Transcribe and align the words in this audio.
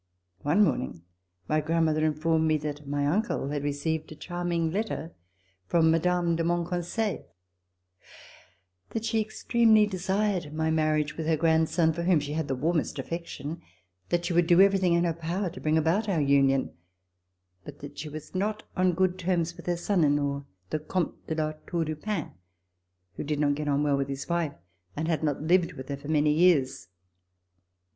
One 0.41 0.63
morning 0.63 1.03
my 1.47 1.61
grandmother 1.61 2.03
informed 2.03 2.47
me 2.47 2.57
that 2.57 2.87
my 2.87 3.05
uncle 3.05 3.49
had 3.49 3.61
received 3.63 4.11
a 4.11 4.15
charming 4.15 4.71
letter 4.71 5.13
from 5.67 5.91
Mme. 5.91 6.35
de 6.35 6.43
Monconseil; 6.43 7.23
that 8.89 9.05
she 9.05 9.21
extremely 9.21 9.85
desired 9.85 10.55
my 10.55 10.71
marriage 10.71 11.15
with 11.17 11.27
her 11.27 11.33
C36] 11.33 11.33
MATRIMONIAL 11.33 11.59
PROJIXTS 11.59 11.75
grandson 11.75 11.93
for 11.93 12.03
whom 12.09 12.19
she 12.19 12.33
had 12.33 12.47
the 12.47 12.55
warmest 12.55 12.97
affection; 12.97 13.61
that 14.09 14.25
she 14.25 14.33
would 14.33 14.47
do 14.47 14.59
everything 14.59 14.93
in 14.93 15.03
her 15.03 15.13
power 15.13 15.51
to 15.51 15.61
bring 15.61 15.77
about 15.77 16.09
our 16.09 16.19
union; 16.19 16.71
but 17.63 17.77
that 17.77 17.99
she 17.99 18.09
was 18.09 18.33
not 18.33 18.63
on 18.75 18.93
good 18.95 19.19
terms 19.19 19.55
with 19.55 19.67
her 19.67 19.77
son 19.77 20.03
in 20.03 20.15
law, 20.15 20.43
the 20.71 20.79
Comte 20.79 21.27
de 21.27 21.35
La 21.35 21.51
Tour 21.67 21.85
du 21.85 21.95
Pin, 21.95 22.31
who 23.17 23.23
did 23.23 23.39
not 23.39 23.53
get 23.53 23.67
on 23.67 23.83
well 23.83 23.97
with 23.97 24.07
his 24.09 24.27
wife 24.27 24.55
and 24.95 25.07
had 25.07 25.21
not 25.23 25.43
lived 25.43 25.73
with 25.73 25.89
her 25.89 25.97
for 25.97 26.07
many 26.07 26.31
years. 26.33 26.87